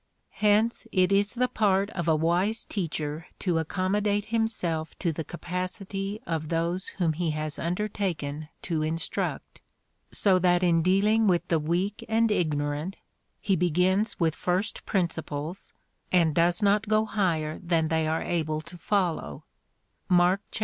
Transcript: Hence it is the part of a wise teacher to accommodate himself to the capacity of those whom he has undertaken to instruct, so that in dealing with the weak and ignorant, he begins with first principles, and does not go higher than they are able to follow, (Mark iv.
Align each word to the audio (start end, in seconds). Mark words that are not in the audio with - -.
Hence 0.39 0.87
it 0.91 1.11
is 1.11 1.33
the 1.35 1.47
part 1.47 1.91
of 1.91 2.07
a 2.07 2.15
wise 2.15 2.65
teacher 2.65 3.27
to 3.37 3.59
accommodate 3.59 4.25
himself 4.33 4.97
to 4.97 5.11
the 5.11 5.23
capacity 5.23 6.19
of 6.25 6.49
those 6.49 6.87
whom 6.97 7.13
he 7.13 7.29
has 7.37 7.59
undertaken 7.59 8.49
to 8.63 8.81
instruct, 8.81 9.61
so 10.11 10.39
that 10.39 10.63
in 10.63 10.81
dealing 10.81 11.27
with 11.27 11.47
the 11.49 11.59
weak 11.59 12.03
and 12.09 12.31
ignorant, 12.31 12.97
he 13.39 13.55
begins 13.55 14.19
with 14.19 14.33
first 14.33 14.87
principles, 14.87 15.71
and 16.11 16.33
does 16.33 16.63
not 16.63 16.87
go 16.87 17.05
higher 17.05 17.59
than 17.61 17.89
they 17.89 18.07
are 18.07 18.23
able 18.23 18.59
to 18.61 18.79
follow, 18.79 19.43
(Mark 20.09 20.41
iv. 20.55 20.59